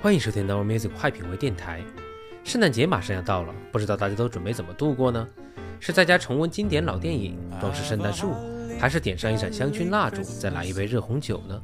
[0.00, 1.82] 欢迎收听 Our Music 快品味电台。
[2.44, 5.26] 圣诞节马上要到了，不知道大家都准备怎么度过呢？
[5.80, 8.34] 是在家重温经典老电影，装饰圣诞树，
[8.78, 11.60] 还是点上一盏香薰蜡烛，再来一杯热红酒呢？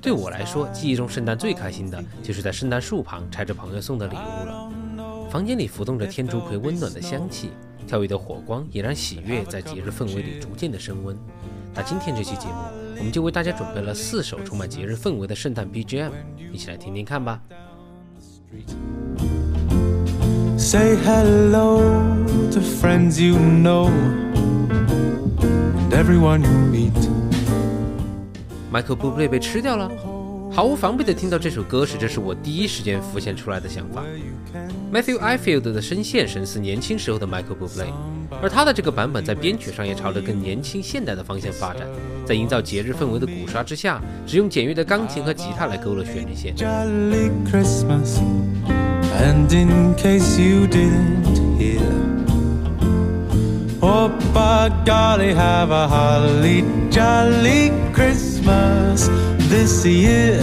[0.00, 4.72] 对我来说，记忆中圣诞最开心的就是在圣诞树旁拆着朋友送的礼物了。
[5.30, 7.50] 房间里浮动着天竺葵温暖的香气，
[7.86, 11.16] 跳跃的火光也让喜悦在节日氛围里逐渐的升温。
[11.74, 12.54] 那今天这期节目，
[12.98, 16.10] 我们就为大家准备了四首充满节日氛围的圣诞 BGM，
[16.52, 17.40] 一起来听听看吧。
[20.58, 21.80] Say hello
[22.50, 23.90] to friends you know
[25.78, 26.92] and everyone you meet.
[28.72, 30.15] Michael Bublé 被吃掉了。
[30.56, 34.02] 毫无防备地听到这首歌时，这是我第一时间浮现出来的想法。
[34.90, 37.92] Matthew Ifield 的声线神似年轻时候的 Michael Bublé，
[38.40, 41.86] 而他的这个版本在编曲上也朝着更年轻现代的方向发展，
[42.24, 46.54] 在营造节日氛围的鼓刷之下，只用简约的钢琴和吉他来勾勒旋律线。
[49.18, 51.82] And in case you didn't hear,
[53.80, 59.10] oh by golly, have a holly jolly Christmas
[59.48, 60.40] this year.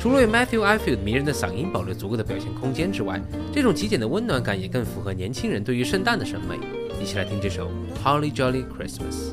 [0.00, 3.20] 除了为 Matthew Ifield 迷人的嗓音保留足够的表现空间之外，
[3.52, 6.58] 这种极简的温暖感也更符合年轻人对于圣诞的审美。
[7.00, 7.70] 一起来听这首
[8.04, 9.32] 《Holly Jolly Christmas》。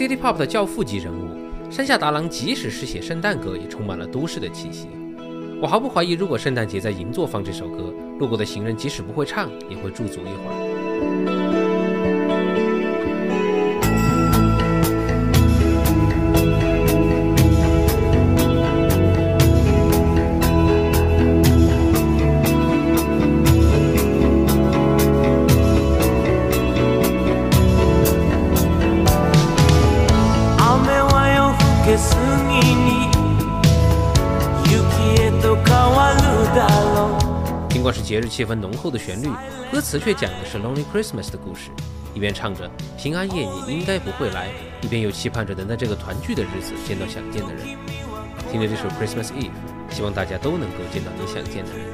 [0.00, 1.28] City Pop 的教父级人物，
[1.70, 4.88] 山下达郎即使是写圣诞歌，也充满了都市的气息。
[5.60, 11.69] 我毫不怀疑，如果圣诞节在银座放这首歌，路过的行人即使不会唱，也会驻足一会儿。
[38.10, 39.28] 节日气氛浓厚的旋律，
[39.70, 41.70] 歌词却讲的是 Lonely Christmas 的故事，
[42.12, 44.48] 一边唱着平安夜你应该不会来，
[44.80, 47.64] 一边又期盼着能在这个团聚的日子见到想见的人。
[48.50, 49.52] 听着这首 Christmas Eve，
[49.90, 51.86] 希望大家都能够见到你想见的人。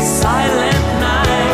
[0.00, 1.49] Silent night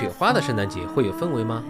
[0.00, 1.62] 雪花的圣诞节会有氛围吗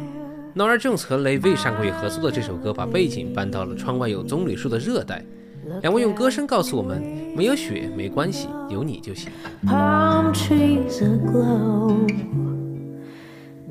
[0.54, 5.24] ？Nora Jones 和雷卫上个月合作的这首歌，把背景搬到了窗外有棕榈树的热带。
[5.82, 7.02] 两位用歌声告诉我们：
[7.36, 9.32] 没有雪没关系，有你就行。
[9.66, 12.06] palm trees aglow.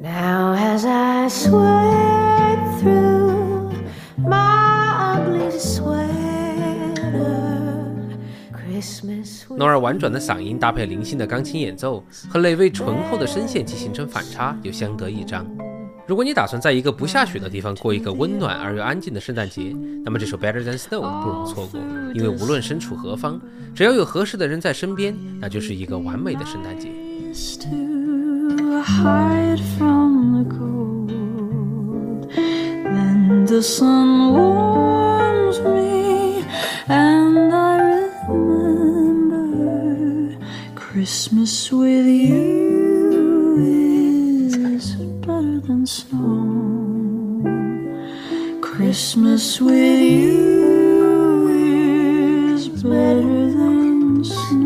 [0.01, 3.71] Now, as I sweat through
[4.17, 6.28] my ugly sweater,
[9.57, 15.45] 诺尔婉转的嗓音搭配零星的钢琴演奏，和雷卫醇厚的声线既形成反差，又相得益彰。
[16.07, 21.79] 如果你打算在一个不下雪的地方过一个温暖而又安静的圣诞节，那么这首《Better Than Snow》不容错过，
[22.15, 23.39] 因为无论身处何方，
[23.75, 26.89] 只要有合适的人在身边，那就是一个完美的圣诞节。
[48.61, 51.47] Christmas with you
[52.55, 54.58] is better than snow.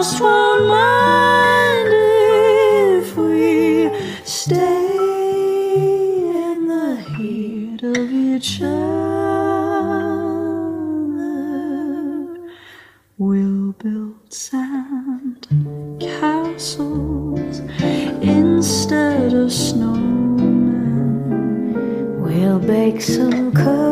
[0.00, 3.90] Frost won't mind if we
[4.24, 4.96] stay
[6.48, 8.80] in the heat of each other.
[13.18, 15.46] We'll build sand
[16.00, 17.58] castles
[18.22, 20.40] instead of snowmen.
[22.22, 23.90] We'll bake some cookies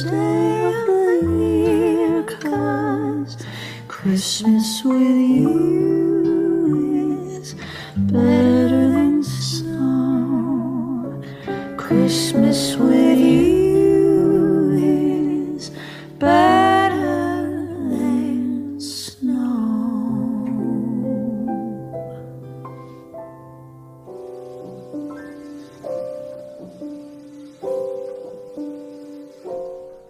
[0.10, 1.06] day of the
[1.44, 3.34] year, 'cause
[3.88, 5.56] Christmas with you
[7.38, 7.48] is
[8.16, 11.22] better than snow.
[11.78, 14.72] Christmas with you
[15.54, 15.70] is
[16.20, 16.57] better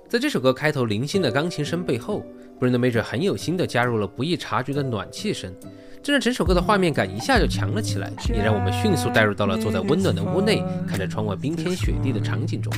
[0.10, 2.26] 在这首歌开头零星的钢琴声背后
[2.62, 5.54] ，Brenda Major 很有心地加入了不易察觉的暖气声，
[6.02, 12.72] 这让整首歌的画面感一下就强了起来，也让我们迅速带入到了坐在温暖的屋内，看着窗外冰天雪地的场景中。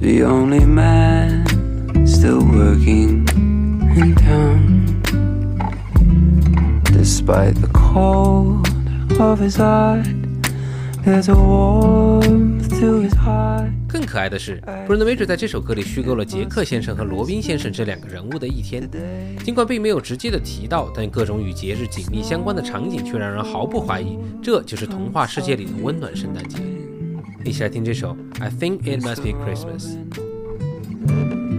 [0.00, 1.46] The only man
[2.04, 3.26] still working
[3.96, 5.00] in town.
[6.92, 8.68] Despite the cold
[9.18, 10.04] of his heart,
[11.02, 12.63] there's a warmth.
[13.88, 18.88] 更可爱的是，Brenda Major 在这首歌里虚构了杰克先生和罗宾先生这两个人物的一天。
[19.44, 26.58] 尽管并没有直接的提到，但各种与节日紧密相关的场景却让人毫不怀疑，这就是童话世界里的温暖圣诞节。
[27.44, 29.96] 一起来听这首《I Think It Must Be Christmas》。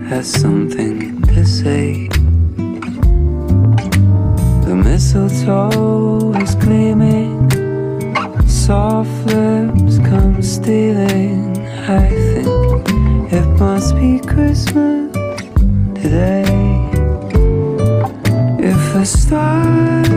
[0.09, 2.07] has something to say.
[4.65, 7.50] The mistletoe is gleaming,
[8.47, 9.95] soft lips
[10.46, 11.58] stealing.
[11.90, 15.12] I think it must be Christmas
[15.96, 16.46] today.
[18.60, 20.08] If the stars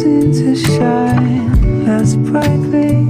[0.00, 3.05] seem to shine less brightly,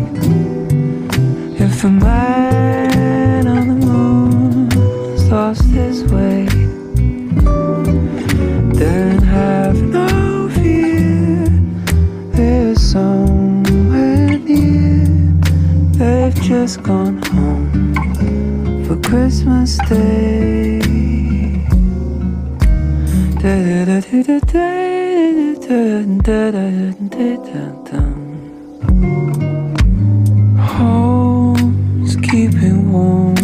[30.76, 33.34] Homes keeping warm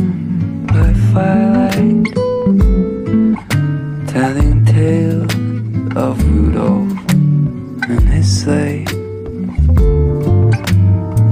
[0.69, 2.07] by firelight,
[4.07, 5.35] telling tales
[5.97, 6.93] of Rudolph
[7.91, 8.85] and his sleigh.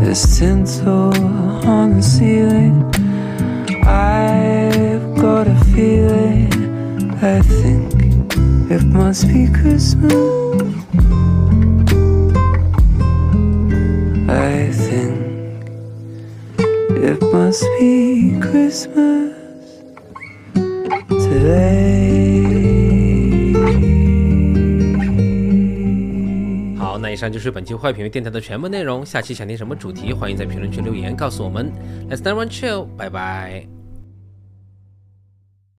[0.01, 1.15] There's tinsel
[1.65, 2.83] on the ceiling.
[3.87, 6.51] I've got a feeling.
[7.23, 7.90] I think
[8.81, 10.15] it must be Christmas.
[14.29, 15.19] I think
[16.97, 19.35] it must be Christmas
[21.09, 21.91] today.
[26.79, 29.05] 好，那以上就是本期坏品味电台的全部内容。
[29.05, 31.71] 下期想听什么主题，欢迎在评论区留言告诉我们。
[32.09, 33.80] Let's never chill，拜拜。